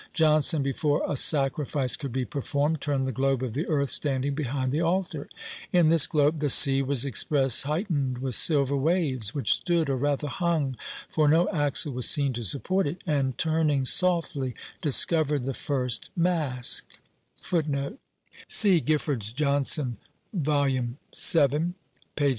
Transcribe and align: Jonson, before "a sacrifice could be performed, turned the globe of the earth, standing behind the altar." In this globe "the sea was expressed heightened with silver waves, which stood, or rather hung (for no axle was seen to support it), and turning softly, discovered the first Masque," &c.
Jonson, 0.15 0.63
before 0.63 1.03
"a 1.07 1.15
sacrifice 1.15 1.95
could 1.95 2.11
be 2.11 2.25
performed, 2.25 2.81
turned 2.81 3.05
the 3.07 3.11
globe 3.11 3.43
of 3.43 3.53
the 3.53 3.67
earth, 3.67 3.91
standing 3.91 4.33
behind 4.33 4.71
the 4.71 4.81
altar." 4.81 5.29
In 5.71 5.89
this 5.89 6.07
globe 6.07 6.39
"the 6.39 6.49
sea 6.49 6.81
was 6.81 7.05
expressed 7.05 7.65
heightened 7.65 8.17
with 8.17 8.33
silver 8.33 8.75
waves, 8.75 9.35
which 9.35 9.53
stood, 9.53 9.91
or 9.91 9.97
rather 9.97 10.27
hung 10.27 10.75
(for 11.07 11.27
no 11.27 11.47
axle 11.51 11.93
was 11.93 12.09
seen 12.09 12.33
to 12.33 12.43
support 12.43 12.87
it), 12.87 12.97
and 13.05 13.37
turning 13.37 13.85
softly, 13.85 14.55
discovered 14.81 15.43
the 15.43 15.53
first 15.53 16.09
Masque," 16.15 16.97
&c. 18.47 18.83